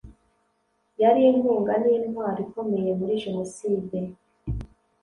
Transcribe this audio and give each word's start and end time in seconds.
yari 1.01 1.21
inkunga 1.31 1.73
n’intwaro 1.83 2.39
ikomeye 2.45 2.89
muri 2.99 3.13
jenoside. 3.23 3.97